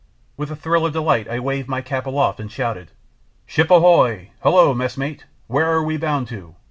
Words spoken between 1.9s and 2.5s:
aloft